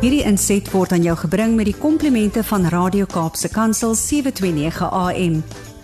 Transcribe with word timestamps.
Hierdie 0.00 0.22
inset 0.24 0.64
word 0.72 0.94
aan 0.96 1.02
jou 1.04 1.12
gebring 1.20 1.58
met 1.58 1.66
die 1.68 1.76
komplimente 1.76 2.40
van 2.48 2.62
Radio 2.72 3.04
Kaapse 3.04 3.50
Kansel 3.52 3.92
729 3.92 4.86
AM. 4.96 5.34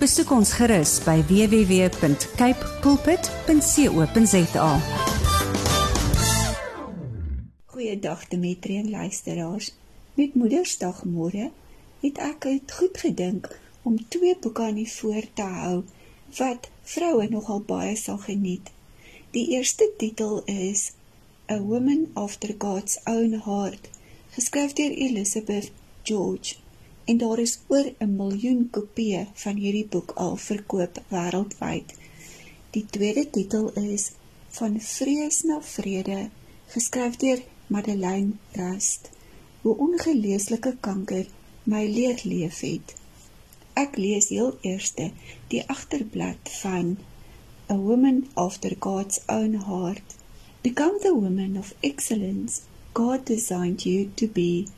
Besoek 0.00 0.30
ons 0.32 0.54
gerus 0.56 0.94
by 1.04 1.18
www.cape 1.28 2.70
pulpit.co.za. 2.80 4.70
Goeiedag 7.74 8.22
Dimitri 8.32 8.78
en 8.80 8.88
luisteraars. 8.90 9.74
Met 10.16 10.32
Moedersdag 10.34 11.02
môre 11.04 11.50
het 12.00 12.16
ek 12.16 12.48
dit 12.48 12.72
goed 12.78 12.96
gedink 12.96 13.50
om 13.84 14.00
twee 14.08 14.32
boeke 14.40 14.64
aan 14.70 14.80
die 14.80 14.88
voor 14.94 15.28
te 15.36 15.44
hou 15.58 15.82
wat 16.38 16.70
vroue 16.88 17.28
nogal 17.28 17.60
baie 17.68 17.92
sal 18.00 18.16
geniet. 18.24 18.72
Die 19.36 19.52
eerste 19.58 19.90
titel 20.00 20.40
is 20.48 20.94
A 21.52 21.60
Woman 21.60 22.08
After 22.14 22.56
God's 22.56 22.96
Own 23.04 23.42
Heart, 23.44 23.92
geskryf 24.36 24.72
deur 24.76 24.90
Elizabeth 24.90 25.70
George. 26.02 26.54
En 27.04 27.16
daar 27.16 27.38
is 27.38 27.58
oor 27.72 27.86
'n 27.98 28.16
miljoen 28.16 28.68
kopieë 28.70 29.22
van 29.42 29.56
hierdie 29.62 29.86
boek 29.94 30.10
al 30.24 30.36
verkoop 30.36 31.00
wêreldwyd. 31.12 31.94
Die 32.70 32.86
tweede 32.96 33.30
titel 33.30 33.70
is 33.92 34.10
Van 34.48 34.80
Vrees 34.80 35.42
na 35.42 35.62
Vrede, 35.62 36.28
geskryf 36.66 37.16
deur 37.16 37.40
Madeleine 37.66 38.32
Rust. 38.52 39.10
Hoe 39.62 39.76
ongeleeslike 39.76 40.76
kanker 40.80 41.26
my 41.62 41.86
leer 41.86 42.20
leef 42.24 42.60
het. 42.60 42.94
Ek 43.72 43.96
lees 43.96 44.28
heel 44.28 44.58
eerste 44.60 45.10
die 45.48 45.64
agterblad 45.68 46.54
van 46.60 46.96
a 47.70 47.76
woman 47.76 48.26
after 48.34 48.76
God's 48.78 49.20
own 49.26 49.54
heart. 49.54 50.16
Become 50.62 50.98
the 50.98 51.14
woman 51.14 51.58
of 51.58 51.74
excellence 51.80 52.60
God 52.96 53.26
designed 53.26 53.84
you 53.84 54.10
to 54.16 54.26
be. 54.26 54.68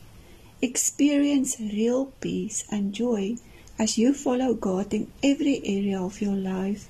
Experience 0.61 1.61
real 1.61 2.07
peace 2.21 2.65
and 2.69 2.93
joy 2.93 3.37
as 3.79 3.97
you 3.97 4.13
follow 4.13 4.55
God 4.55 4.93
in 4.93 5.13
every 5.23 5.61
area 5.65 6.03
of 6.03 6.21
your 6.21 6.35
life 6.35 6.89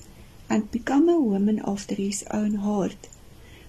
and 0.48 0.70
become 0.70 1.06
a 1.06 1.20
woman 1.20 1.60
after 1.66 1.94
His 1.94 2.24
own 2.30 2.54
heart. 2.54 3.10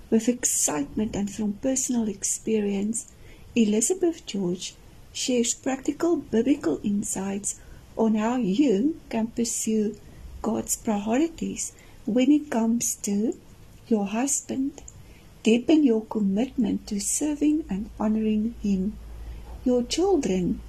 With 0.10 0.30
excitement 0.30 1.18
and 1.18 1.30
from 1.30 1.60
personal 1.62 2.08
experience, 2.08 3.12
Elizabeth 3.58 4.26
George 4.26 4.76
shares 5.12 5.54
practical 5.54 6.16
biblical 6.16 6.80
insights 6.82 7.60
on 7.98 8.16
how 8.16 8.38
you 8.38 9.02
can 9.10 9.28
pursue 9.28 9.98
God's 10.42 10.78
priorities 10.78 11.74
when 12.06 12.32
it 12.32 12.50
comes 12.50 12.96
to 13.04 13.36
your 13.90 14.06
husband, 14.06 14.82
deepen 15.44 15.84
your 15.84 16.06
commitment 16.06 16.88
to 16.88 17.00
serving 17.00 17.66
and 17.70 17.90
honoring 18.00 18.56
him. 18.62 18.98
Your 19.64 19.84
children, 19.84 20.62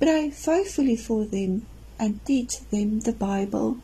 pray 0.00 0.30
faithfully 0.30 0.96
for 0.96 1.24
them 1.24 1.66
and 1.98 2.24
teach 2.24 2.60
them 2.70 3.00
the 3.00 3.12
Bible. 3.12 3.78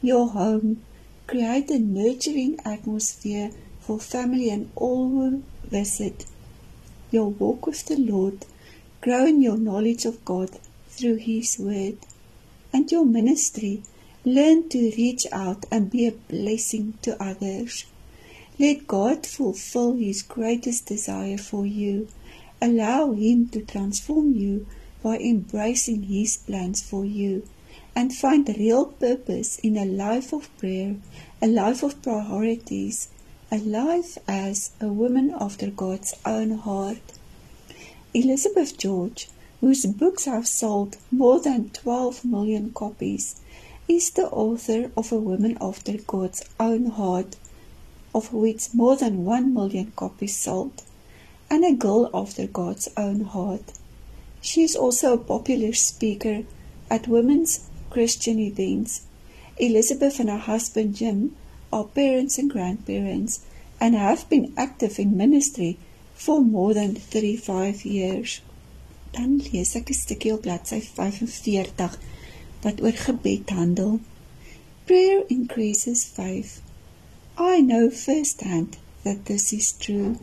Your 0.00 0.28
home, 0.28 0.82
create 1.26 1.70
a 1.70 1.78
nurturing 1.78 2.58
atmosphere 2.64 3.50
for 3.80 3.98
family 3.98 4.50
and 4.50 4.70
all 4.76 5.08
who 5.08 5.42
visit. 5.64 6.26
Your 7.10 7.30
walk 7.30 7.66
with 7.66 7.86
the 7.86 7.96
Lord, 7.96 8.46
grow 9.00 9.26
in 9.26 9.42
your 9.42 9.56
knowledge 9.56 10.04
of 10.04 10.24
God 10.24 10.50
through 10.88 11.16
His 11.16 11.58
Word. 11.58 11.98
And 12.72 12.90
your 12.90 13.04
ministry, 13.04 13.82
Learn 14.24 14.68
to 14.68 14.78
reach 14.96 15.26
out 15.32 15.66
and 15.68 15.90
be 15.90 16.06
a 16.06 16.12
blessing 16.12 16.96
to 17.02 17.20
others. 17.20 17.86
Let 18.58 18.86
God 18.86 19.26
fulfill 19.26 19.94
His 19.94 20.22
greatest 20.22 20.86
desire 20.86 21.38
for 21.38 21.64
you. 21.66 22.08
Allow 22.60 23.12
Him 23.12 23.48
to 23.48 23.62
transform 23.62 24.34
you 24.34 24.66
by 25.02 25.16
embracing 25.18 26.04
His 26.04 26.36
plans 26.36 26.82
for 26.82 27.04
you 27.04 27.48
and 27.96 28.14
find 28.14 28.48
real 28.48 28.86
purpose 28.86 29.58
in 29.58 29.76
a 29.76 29.84
life 29.84 30.32
of 30.32 30.54
prayer, 30.58 30.96
a 31.40 31.46
life 31.46 31.82
of 31.82 32.02
priorities, 32.02 33.08
a 33.50 33.58
life 33.58 34.18
as 34.28 34.70
a 34.80 34.88
woman 34.88 35.34
after 35.38 35.70
God's 35.70 36.14
own 36.24 36.50
heart. 36.58 37.02
Elizabeth 38.14 38.76
George, 38.76 39.28
whose 39.60 39.86
books 39.86 40.26
have 40.26 40.46
sold 40.46 40.96
more 41.10 41.40
than 41.40 41.70
12 41.70 42.24
million 42.24 42.70
copies, 42.72 43.40
is 43.88 44.10
the 44.10 44.28
author 44.28 44.90
of 44.96 45.12
A 45.12 45.18
Woman 45.18 45.58
After 45.60 45.98
God's 45.98 46.44
Own 46.60 46.86
Heart, 46.86 47.36
of 48.14 48.32
which 48.32 48.74
more 48.74 48.96
than 48.96 49.24
one 49.24 49.54
million 49.54 49.92
copies 49.96 50.36
sold, 50.36 50.82
and 51.50 51.64
A 51.64 51.72
Girl 51.74 52.10
After 52.12 52.46
God's 52.46 52.88
Own 52.96 53.20
Heart. 53.20 53.72
She 54.40 54.62
is 54.62 54.76
also 54.76 55.14
a 55.14 55.18
popular 55.18 55.72
speaker 55.72 56.44
at 56.90 57.08
women's 57.08 57.68
Christian 57.90 58.38
events. 58.38 59.02
Elizabeth 59.58 60.18
and 60.18 60.28
her 60.28 60.38
husband 60.38 60.96
Jim 60.96 61.36
are 61.72 61.84
parents 61.84 62.38
and 62.38 62.50
grandparents 62.50 63.40
and 63.80 63.94
have 63.94 64.28
been 64.28 64.52
active 64.56 64.98
in 64.98 65.16
ministry 65.16 65.78
for 66.14 66.40
more 66.40 66.74
than 66.74 66.94
35 66.94 67.84
years. 67.84 68.40
Dan 69.12 69.38
lees 69.38 69.74
ek 69.76 69.90
'n 69.90 69.94
stukkie 69.94 70.32
op 70.32 70.42
bladsy 70.42 70.80
45 70.80 71.98
wat 72.62 72.80
oor 72.80 72.96
gebed 73.06 73.50
handel. 73.50 74.00
Prayer 74.86 75.24
increases 75.28 76.04
faith. 76.04 76.60
I 77.38 77.62
know 77.62 77.88
firsthand 77.88 78.76
that 79.04 79.24
this 79.24 79.54
is 79.54 79.72
true. 79.72 80.18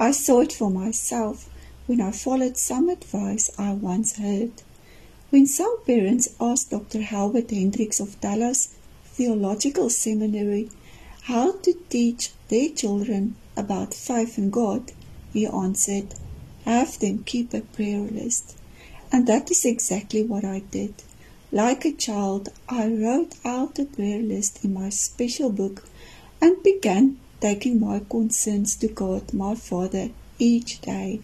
I 0.00 0.10
saw 0.10 0.40
it 0.40 0.52
for 0.52 0.68
myself 0.68 1.48
when 1.86 2.00
I 2.00 2.10
followed 2.10 2.56
some 2.56 2.88
advice 2.88 3.50
I 3.56 3.72
once 3.72 4.16
heard. 4.16 4.50
When 5.30 5.46
some 5.46 5.76
parents 5.86 6.28
asked 6.40 6.70
Dr. 6.70 7.02
Halbert 7.02 7.52
Hendricks 7.52 8.00
of 8.00 8.20
Dallas 8.20 8.74
Theological 9.04 9.90
Seminary 9.90 10.70
how 11.22 11.52
to 11.52 11.72
teach 11.88 12.30
their 12.48 12.68
children 12.70 13.36
about 13.56 13.94
faith 13.94 14.36
in 14.36 14.50
God, 14.50 14.90
he 15.32 15.46
answered, 15.46 16.14
Have 16.64 16.98
them 16.98 17.22
keep 17.22 17.54
a 17.54 17.60
prayer 17.60 18.00
list. 18.00 18.56
And 19.12 19.28
that 19.28 19.52
is 19.52 19.64
exactly 19.64 20.24
what 20.24 20.44
I 20.44 20.64
did. 20.72 20.94
Like 21.52 21.84
a 21.84 21.92
child, 21.92 22.48
I 22.68 22.88
wrote 22.88 23.36
out 23.44 23.78
a 23.78 23.84
prayer 23.84 24.20
list 24.20 24.64
in 24.64 24.74
my 24.74 24.88
special 24.88 25.50
book 25.50 25.84
and 26.40 26.62
began 26.62 27.18
taking 27.40 27.80
my 27.80 28.00
concerns 28.10 28.76
to 28.76 28.88
God, 28.88 29.32
my 29.32 29.54
Father, 29.54 30.10
each 30.38 30.80
day. 30.80 31.20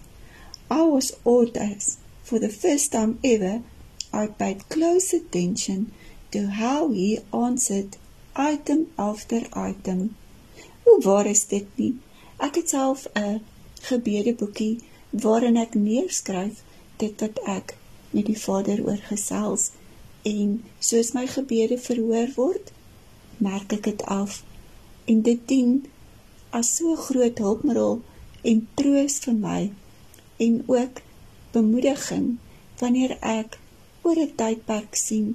I 0.71 0.83
was 0.83 1.13
awed 1.25 1.57
as, 1.57 1.99
for 2.23 2.39
the 2.39 2.49
first 2.49 2.93
time 2.93 3.19
ever, 3.23 3.63
I 4.13 4.27
paid 4.27 4.69
close 4.69 5.13
attention 5.13 5.93
to 6.33 6.49
how 6.49 6.91
He 6.91 7.21
answered 7.33 7.97
item 8.35 8.89
after 8.99 9.41
item. 9.53 10.17
Hoe 10.85 11.01
waar 11.03 11.27
is 11.27 11.45
dit 11.47 11.67
nie? 11.77 11.95
Ek 12.39 12.55
het 12.55 12.69
self 12.69 13.07
'n 13.15 13.41
gebedeboekie 13.89 14.81
waarin 15.11 15.57
ek 15.57 15.75
neerskryf 15.75 16.63
dit 16.97 17.21
wat 17.21 17.39
ek 17.47 17.77
met 18.11 18.27
die 18.27 18.39
Vader 18.39 18.85
oorgesels 18.85 19.71
het 19.71 19.85
en 20.27 20.65
soos 20.83 21.13
my 21.15 21.27
gebede 21.31 21.79
verhoor 21.79 22.33
word, 22.35 22.73
merk 23.39 23.73
ek 23.77 23.85
dit 23.87 24.03
af 24.11 24.41
en 25.13 25.23
dit 25.29 25.43
dien 25.51 25.73
as 26.61 26.71
so 26.77 26.95
groot 27.09 27.39
hulpmiddel 27.47 28.01
en 28.53 28.63
troos 28.81 29.19
vir 29.27 29.37
my 29.43 29.61
en 30.47 30.63
ook 30.77 31.03
bemoediging 31.57 32.27
wanneer 32.81 33.17
ek 33.35 33.59
oor 34.03 34.19
'n 34.23 34.35
tydperk 34.43 34.99
sien 35.07 35.29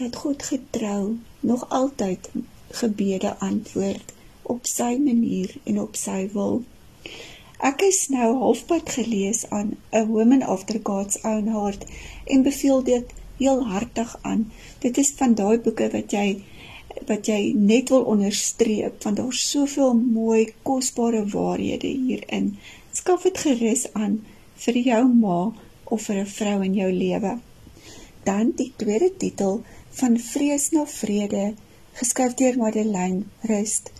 dat 0.00 0.16
God 0.22 0.42
getrou 0.52 1.02
nog 1.40 1.68
altyd 1.80 2.30
gebede 2.80 3.30
antwoord 3.38 4.12
op 4.42 4.66
sy 4.66 4.96
manier 5.08 5.54
en 5.64 5.80
op 5.80 5.96
sy 5.96 6.28
wil. 6.32 6.62
Ek 7.58 7.82
is 7.82 8.00
nou 8.14 8.28
halfpad 8.42 8.90
gelees 8.96 9.40
aan 9.50 9.72
A 9.94 10.04
Woman 10.06 10.42
After 10.42 10.80
God's 10.82 11.18
Own 11.22 11.48
Heart 11.54 11.84
en 12.24 12.42
beveel 12.42 12.82
dit 12.82 13.14
heel 13.38 13.64
hartig 13.66 14.16
aan. 14.22 14.52
Dit 14.78 14.98
is 14.98 15.12
van 15.16 15.34
daai 15.34 15.58
boeke 15.58 15.90
wat 15.90 16.12
jy 16.14 16.42
wat 17.06 17.26
jy 17.26 17.52
net 17.56 17.88
wil 17.94 18.04
onderstreep 18.12 19.02
want 19.04 19.16
daar's 19.16 19.50
soveel 19.50 19.94
mooi 19.94 20.54
kosbare 20.62 21.24
waarhede 21.26 21.86
hierin. 21.86 22.56
Skaf 22.92 23.22
dit 23.22 23.38
gerus 23.38 23.86
aan 23.92 24.20
vir 24.64 24.78
jou 24.90 25.02
ma 25.08 25.40
of 25.84 26.02
vir 26.02 26.16
'n 26.22 26.26
vrou 26.26 26.62
in 26.64 26.74
jou 26.74 26.92
lewe. 26.92 27.38
Dan 28.24 28.52
die 28.56 28.72
tweede 28.76 29.10
titel 29.16 29.62
van 29.90 30.18
Vrees 30.18 30.70
na 30.70 30.86
Vrede, 30.86 31.54
geskryf 31.92 32.34
deur 32.34 32.56
Madeleine 32.58 33.22
Rust. 33.40 33.92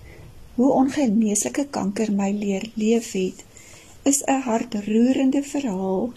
Hoe 0.55 0.73
ongeneeslike 0.73 1.67
kanker 1.71 2.13
my 2.13 2.31
leer 2.31 2.71
leef 2.75 3.13
het, 3.13 3.45
is 4.03 4.23
'n 4.25 4.41
hartroerende 4.41 5.43
verhaal 5.43 6.13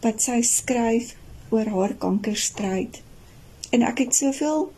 wat 0.00 0.22
sy 0.22 0.40
skryf 0.42 1.14
oor 1.48 1.66
haar 1.66 1.94
kankerstryd. 1.94 3.02
En 3.70 3.82
ek 3.82 3.98
het 3.98 4.14
soveel 4.14 4.72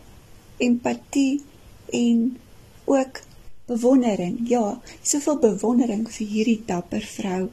empatie 0.56 1.42
en 1.90 2.36
ook 2.84 3.20
bewondering. 3.66 4.38
Ja, 4.48 4.80
soveel 5.02 5.38
bewondering 5.38 6.06
vir 6.10 6.26
hierdie 6.26 6.62
dapper 6.66 7.06
vrou. 7.16 7.48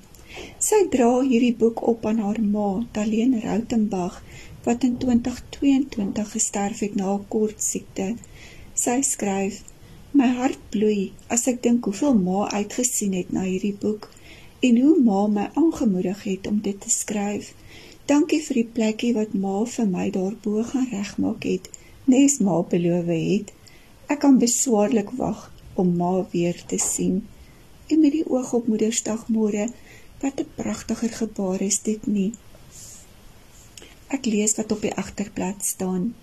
Sy 0.57 0.79
dra 0.94 1.09
hierdie 1.21 1.55
boek 1.55 1.81
op 1.88 2.05
aan 2.09 2.21
haar 2.25 2.41
ma, 2.41 2.69
Talene 2.91 3.39
Rautenbach, 3.44 4.21
wat 4.63 4.83
in 4.83 4.97
2022 4.97 6.31
gesterf 6.31 6.79
het 6.79 6.95
na 6.95 7.13
'n 7.13 7.27
kort 7.27 7.63
siekte. 7.63 8.15
Sy 8.73 9.01
skryf: 9.01 9.61
"My 10.11 10.29
hart 10.39 10.59
bloei 10.69 11.11
as 11.27 11.47
ek 11.47 11.63
dink 11.63 11.85
hoeveel 11.85 12.15
ma 12.15 12.50
uitgesien 12.50 13.13
het 13.13 13.31
na 13.31 13.41
hierdie 13.41 13.77
boek 13.85 14.09
en 14.63 14.81
hoe 14.81 14.97
ma 15.03 15.27
my 15.27 15.50
aangemoedig 15.53 16.23
het 16.23 16.47
om 16.47 16.59
dit 16.61 16.81
te 16.81 16.89
skryf. 16.89 17.53
Dankie 18.05 18.39
vir 18.45 18.59
die 18.61 18.69
plekkie 18.77 19.13
wat 19.15 19.33
ma 19.33 19.63
vir 19.75 19.88
my 19.88 20.05
daarbo 20.17 20.63
gaan 20.69 20.88
regmaak 20.91 21.44
het, 21.44 21.69
nes 22.05 22.39
ma 22.39 22.61
beloof 22.61 23.05
het. 23.05 23.53
Ek 24.07 24.19
kan 24.19 24.39
beswaarlik 24.39 25.11
wag 25.19 25.51
om 25.73 25.95
ma 25.97 26.25
weer 26.31 26.63
te 26.65 26.77
sien." 26.77 27.27
En 27.88 28.00
met 28.00 28.11
die 28.11 28.29
oog 28.29 28.53
op 28.53 28.67
Moedersdag 28.67 29.27
môre, 29.27 29.69
wat 30.23 30.39
'n 30.39 30.47
pragtiger 30.55 31.13
gebaar 31.21 31.61
is 31.61 31.81
dit 31.81 32.05
nie. 32.07 32.33
Ek 34.07 34.25
lees 34.25 34.55
wat 34.55 34.71
op 34.71 34.81
die 34.81 34.94
agterblad 34.94 35.65
staan. 35.65 36.15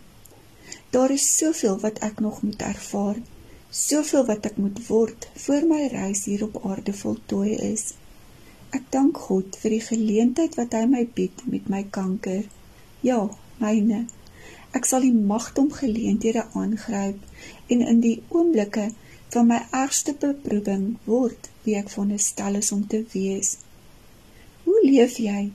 Daar 0.90 1.10
is 1.10 1.36
soveel 1.36 1.78
wat 1.80 1.98
ek 1.98 2.20
nog 2.20 2.42
moet 2.42 2.62
ervaar, 2.62 3.16
soveel 3.70 4.24
wat 4.26 4.46
ek 4.46 4.56
moet 4.56 4.86
word 4.86 5.28
voor 5.34 5.66
my 5.66 5.86
reis 5.86 6.24
hier 6.24 6.44
op 6.44 6.64
aarde 6.64 6.92
voltooi 6.92 7.54
is. 7.54 7.94
Ek 8.70 8.82
dank 8.94 9.18
God 9.18 9.56
vir 9.56 9.70
die 9.70 9.84
geleentheid 9.86 10.54
wat 10.54 10.72
hy 10.72 10.84
my 10.86 11.04
bied 11.14 11.44
met 11.44 11.68
my 11.68 11.82
kanker. 11.90 12.44
Ja, 13.00 13.28
myne. 13.58 14.06
Ek 14.76 14.86
sal 14.86 15.02
die 15.02 15.14
magdom 15.32 15.72
geleenthede 15.74 16.44
aangryp 16.54 17.18
en 17.74 17.80
in 17.92 18.02
die 18.04 18.18
oomblikke 18.28 18.90
van 19.34 19.48
my 19.48 19.58
ergste 19.76 20.14
beproewing 20.14 20.84
word 21.06 21.48
wie 21.64 21.74
ek 21.78 21.90
veronderstel 21.90 22.58
is 22.60 22.70
om 22.76 22.84
te 22.86 23.00
wees. 23.14 23.56
Hoe 24.64 24.78
leef 24.86 25.18
jy 25.22 25.50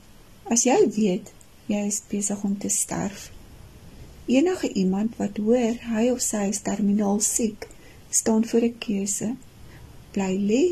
as 0.51 0.65
jy 0.67 0.77
weet 0.97 1.31
jy 1.71 1.85
is 1.87 2.01
besig 2.11 2.43
om 2.43 2.57
te 2.59 2.71
sterf? 2.71 3.29
Enige 4.27 4.71
iemand 4.73 5.15
wat 5.21 5.37
hoor 5.37 5.79
hy 5.91 6.09
of 6.11 6.21
sy 6.23 6.47
is 6.49 6.63
terminaal 6.65 7.19
siek, 7.23 7.67
staan 8.09 8.43
voor 8.49 8.65
'n 8.67 8.77
keuse. 8.79 9.29
Bly 10.11 10.33
lê, 10.49 10.63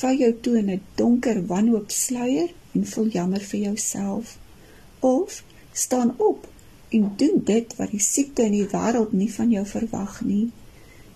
val 0.00 0.16
jou 0.24 0.32
toe 0.40 0.56
in 0.58 0.70
'n 0.70 0.82
donker 0.94 1.46
wanhoop 1.46 1.90
sluier 1.90 2.50
en 2.74 2.86
voel 2.86 3.08
jammer 3.08 3.40
vir 3.40 3.60
jouself 3.60 4.38
of 5.00 5.42
staan 5.72 6.14
op 6.18 6.48
en 6.90 7.12
doen 7.16 7.40
dit 7.44 7.76
wat 7.76 7.90
die 7.90 8.02
siekte 8.02 8.44
in 8.48 8.56
die 8.58 8.68
wêreld 8.72 9.12
nie 9.12 9.30
van 9.32 9.50
jou 9.50 9.64
verwag 9.66 10.20
nie. 10.24 10.50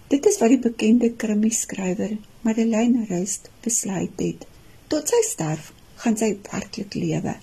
Dit 0.09 0.27
is 0.27 0.39
wat 0.41 0.55
die 0.55 0.63
bekende 0.65 1.11
krimi-skrywer 1.13 2.17
Madeleine 2.47 3.05
Rust 3.11 3.51
besluit 3.65 4.17
het. 4.17 4.47
Tot 4.89 5.11
sy 5.13 5.21
sterf 5.27 5.73
gaan 6.03 6.17
sy 6.17 6.31
werklik 6.51 6.95
lewe. 6.95 7.35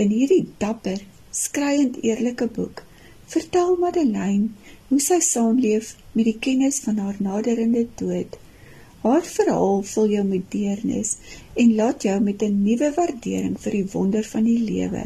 In 0.00 0.10
hierdie 0.10 0.46
dapper, 0.58 0.98
skreiend 1.30 2.00
eerlike 2.02 2.48
boek 2.56 2.82
vertel 3.32 3.76
Madeleine 3.80 4.50
hoe 4.88 5.00
sy 5.00 5.20
saamleef 5.24 5.94
met 6.12 6.26
die 6.28 6.38
kennis 6.46 6.80
van 6.84 6.98
haar 7.00 7.20
naderende 7.24 7.86
dood. 8.00 8.34
Haar 9.02 9.24
verhaal 9.26 9.80
vul 9.92 10.10
jou 10.16 10.24
met 10.26 10.50
deernis 10.52 11.16
en 11.58 11.76
laat 11.78 12.04
jou 12.06 12.18
met 12.20 12.42
'n 12.42 12.62
nuwe 12.64 12.90
waardering 12.96 13.56
vir 13.60 13.72
die 13.78 13.86
wonder 13.94 14.24
van 14.34 14.44
die 14.44 14.58
lewe. 14.58 15.04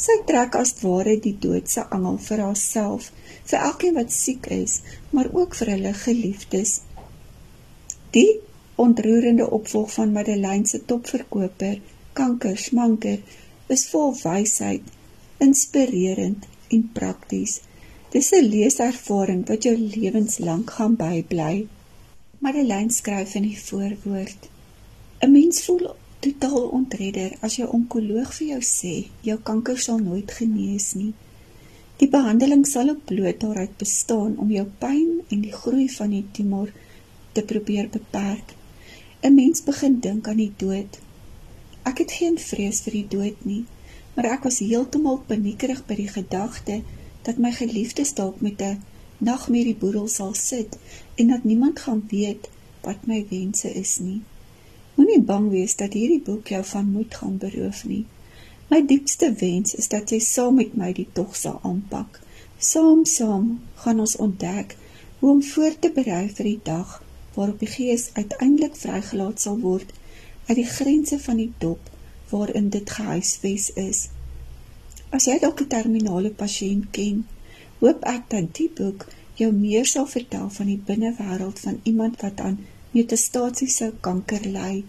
Sy 0.00 0.14
trek 0.28 0.54
as 0.56 0.70
ware 0.80 1.18
die 1.20 1.34
dood 1.44 1.66
se 1.68 1.82
angel 1.94 2.14
vir 2.26 2.40
haarself, 2.46 3.10
vir 3.50 3.64
elkeen 3.66 3.98
wat 3.98 4.14
siek 4.16 4.46
is, 4.54 4.78
maar 5.12 5.28
ook 5.40 5.56
vir 5.58 5.74
hulle 5.74 5.92
geliefdes. 6.02 6.72
Die 8.16 8.40
ontroerende 8.80 9.50
opvolg 9.58 9.92
van 9.98 10.14
Madeleine 10.14 10.66
se 10.70 10.80
topverkoper, 10.92 11.76
Kanker 12.16 12.56
Smanker, 12.56 13.20
is 13.68 13.84
vol 13.92 14.14
wysheid, 14.22 14.88
inspirerend 15.46 16.48
en 16.72 16.88
prakties. 16.96 17.60
Dis 18.14 18.32
'n 18.32 18.48
leeservaring 18.54 19.46
wat 19.52 19.68
jou 19.68 19.76
lewenslank 19.76 20.70
gaan 20.78 20.96
bybly. 20.96 21.68
Madeleine 22.38 22.90
skryf 22.90 23.34
in 23.34 23.42
die 23.50 23.60
voorwoord: 23.68 24.48
'n 25.20 25.32
Mens 25.32 25.64
voel 25.64 25.92
totaal 26.24 26.68
ontredder 26.76 27.32
as 27.46 27.56
jou 27.56 27.66
onkoloog 27.76 28.32
vir 28.36 28.46
jou 28.52 28.60
sê 28.68 28.94
jou 29.26 29.36
kanker 29.50 29.78
sal 29.80 30.00
nooit 30.04 30.32
genees 30.36 30.92
nie. 30.98 31.12
Die 32.00 32.08
behandeling 32.12 32.66
sal 32.68 32.92
op 32.92 33.02
bloot 33.08 33.40
daaruit 33.40 33.76
bestaan 33.80 34.36
om 34.44 34.52
jou 34.52 34.66
pyn 34.82 35.20
en 35.28 35.42
die 35.44 35.52
groei 35.52 35.86
van 35.96 36.12
die 36.16 36.24
tumor 36.36 36.72
te 37.32 37.44
probeer 37.52 37.88
beperk. 37.96 38.54
'n 39.22 39.34
Mens 39.34 39.64
begin 39.64 40.00
dink 40.06 40.28
aan 40.28 40.40
die 40.40 40.52
dood. 40.56 40.98
Ek 41.90 41.98
het 42.04 42.12
geen 42.20 42.38
vrees 42.38 42.80
vir 42.84 42.94
die 42.98 43.08
dood 43.16 43.44
nie, 43.44 43.64
maar 44.14 44.28
ek 44.36 44.48
was 44.48 44.60
heeltemal 44.64 45.20
paniekerig 45.28 45.84
by 45.88 45.96
die 46.00 46.08
gedagte 46.08 46.80
dat 47.28 47.38
my 47.38 47.52
geliefdes 47.52 48.14
dalk 48.20 48.40
met 48.40 48.60
'n 48.60 48.80
nagmerrieboedel 49.18 50.08
sal 50.08 50.34
sit 50.34 50.78
en 51.14 51.28
dat 51.28 51.44
niemand 51.44 51.80
gaan 51.80 52.02
weet 52.08 52.48
wat 52.82 53.06
my 53.06 53.26
wense 53.30 53.72
is 53.72 53.98
nie. 53.98 54.20
Moenie 55.00 55.22
bang 55.28 55.46
wees 55.48 55.72
dat 55.80 55.94
hierdie 55.96 56.20
boek 56.20 56.50
jou 56.52 56.58
van 56.70 56.88
moed 56.92 57.14
gaan 57.16 57.36
beroof 57.40 57.78
nie. 57.88 58.02
My 58.68 58.82
diepste 58.86 59.30
wens 59.42 59.72
is 59.82 59.86
dat 59.88 60.10
jy 60.12 60.18
saam 60.20 60.58
met 60.60 60.74
my 60.80 60.90
die 60.98 61.06
tog 61.18 61.38
sal 61.40 61.54
aanpak. 61.68 62.18
Saam 62.70 63.06
saam 63.08 63.46
gaan 63.84 64.02
ons 64.04 64.18
ontdek 64.26 64.74
hoe 65.20 65.30
om 65.30 65.38
voor 65.52 65.78
te 65.78 65.88
berei 65.98 66.26
vir 66.28 66.48
die 66.50 66.60
dag 66.66 66.92
waarop 67.36 67.64
die 67.64 67.70
gees 67.76 68.04
uiteindelik 68.18 68.76
vrygelaat 68.76 69.40
sal 69.40 69.56
word 69.62 69.94
uit 70.50 70.58
die 70.58 70.68
grense 70.74 71.18
van 71.24 71.40
die 71.40 71.52
dop 71.64 71.88
waarin 72.34 72.68
dit 72.74 72.92
gehuisves 72.98 73.70
is. 73.84 74.02
As 75.16 75.30
jy 75.30 75.38
dalk 75.46 75.62
'n 75.64 75.72
terminale 75.76 76.34
pasiënt 76.42 76.90
ken, 76.98 77.24
hoop 77.78 78.04
ek 78.04 78.28
dat 78.36 78.52
die 78.60 78.68
boek 78.82 79.08
jou 79.40 79.48
meer 79.64 79.88
sal 79.94 80.12
vertel 80.16 80.52
van 80.58 80.68
die 80.74 80.82
binnewêreld 80.92 81.64
van 81.64 81.80
iemand 81.92 82.20
wat 82.20 82.44
aan 82.50 82.60
metastasiese 82.94 83.92
kanker 84.06 84.46
ly 84.56 84.82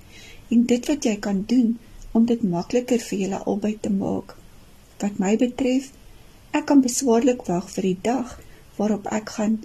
en 0.53 0.65
dit 0.71 0.89
wat 0.91 1.07
jy 1.07 1.15
kan 1.27 1.43
doen 1.53 1.77
om 2.11 2.25
dit 2.31 2.43
makliker 2.53 3.03
vir 3.07 3.23
julle 3.23 3.41
albei 3.53 3.73
te 3.81 3.91
maak. 3.93 4.35
Wat 5.01 5.19
my 5.23 5.35
betref, 5.43 5.91
ek 6.51 6.67
kan 6.71 6.83
beswaarlik 6.85 7.45
wag 7.47 7.69
vir 7.75 7.89
die 7.89 7.99
dag 8.07 8.35
waarop 8.77 9.07
ek 9.19 9.35
gaan 9.37 9.59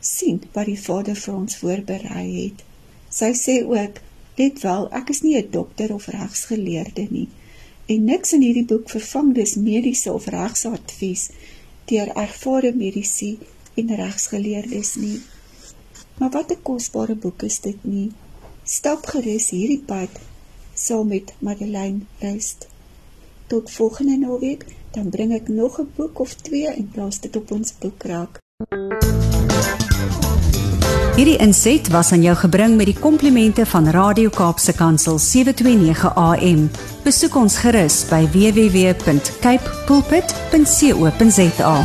sien 0.00 0.42
wat 0.52 0.68
die 0.70 0.80
Vader 0.86 1.16
vir 1.22 1.34
ons 1.34 1.56
voorberei 1.62 2.26
het. 2.34 2.62
Sy 3.10 3.32
sê 3.38 3.56
ook: 3.64 4.02
"Let 4.38 4.62
wel, 4.62 4.88
ek 4.92 5.10
is 5.10 5.22
nie 5.22 5.36
'n 5.38 5.50
dokter 5.50 5.94
of 5.94 6.06
regsgeleerde 6.06 7.06
nie 7.10 7.28
en 7.86 8.04
niks 8.04 8.32
in 8.34 8.42
hierdie 8.42 8.66
boek 8.66 8.90
vervang 8.90 9.30
dus 9.34 9.54
mediese 9.62 10.12
of 10.12 10.26
regsadvies 10.34 11.28
deur 11.86 12.10
ervare 12.18 12.72
mediese 12.74 13.36
en 13.78 13.92
regsgeleerdes 14.00 14.94
nie. 14.98 15.20
Maar 16.18 16.30
wat 16.30 16.50
'n 16.50 16.62
kosbare 16.62 17.14
boek 17.14 17.42
is 17.42 17.60
dit 17.60 17.76
nie. 17.80 18.12
Stap 18.64 19.06
gerus 19.06 19.50
hierdie 19.50 19.82
pad 19.86 20.08
saam 20.74 21.08
met 21.08 21.34
Madeleine 21.38 21.98
Rust. 22.18 22.66
Tot 23.46 23.70
volgende 23.70 24.16
naweek, 24.16 24.64
dan 24.90 25.08
bring 25.08 25.32
ek 25.32 25.48
nog 25.48 25.80
'n 25.80 25.90
boek 25.96 26.18
of 26.18 26.34
twee 26.34 26.68
en 26.68 26.90
plaas 26.92 27.20
dit 27.20 27.36
op 27.36 27.50
ons 27.50 27.72
boekrak. 27.78 28.38
Hierdie 31.16 31.36
inset 31.40 31.88
was 31.88 32.12
aan 32.12 32.22
jou 32.22 32.36
gebring 32.36 32.76
met 32.76 32.86
die 32.86 32.98
komplimente 32.98 33.66
van 33.66 33.88
Radio 33.88 34.28
Kaapse 34.28 34.72
Kansel 34.72 35.18
729 35.18 36.14
AM. 36.14 36.70
Besoek 37.04 37.36
ons 37.36 37.56
gerus 37.56 38.04
by 38.08 38.28
www.cape 38.28 39.70
pulpit.co.za. 39.86 41.76